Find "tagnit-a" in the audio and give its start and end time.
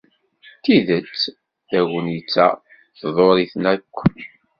1.69-2.47